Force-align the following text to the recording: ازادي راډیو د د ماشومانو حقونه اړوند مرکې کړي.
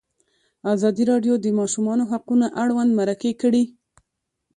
ازادي 0.73 1.03
راډیو 1.11 1.33
د 1.39 1.41
د 1.45 1.47
ماشومانو 1.59 2.03
حقونه 2.11 2.47
اړوند 2.63 2.91
مرکې 2.99 3.31
کړي. 3.41 3.63